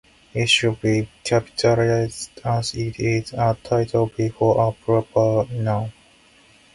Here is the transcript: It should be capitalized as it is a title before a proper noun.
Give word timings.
It 0.33 0.49
should 0.49 0.81
be 0.81 1.09
capitalized 1.23 2.31
as 2.43 2.73
it 2.73 2.99
is 2.99 3.33
a 3.33 3.55
title 3.61 4.07
before 4.07 4.67
a 4.67 4.71
proper 4.83 5.45
noun. 5.53 5.93